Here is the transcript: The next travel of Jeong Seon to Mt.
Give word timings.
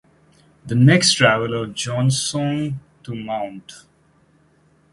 The 0.65 0.73
next 0.73 1.13
travel 1.13 1.53
of 1.53 1.75
Jeong 1.75 2.07
Seon 2.11 2.73
to 3.03 3.13
Mt. 3.13 3.85